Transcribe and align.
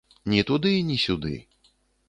Ні 0.33 0.39
туды, 0.51 0.71
ні 0.89 0.97
сюды. 1.05 1.35